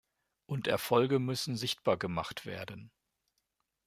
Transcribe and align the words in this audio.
Und 0.47 0.65
Erfolge 0.65 1.19
müssen 1.19 1.55
sichtbar 1.57 1.95
gemacht 1.95 2.47
werden. 2.47 2.89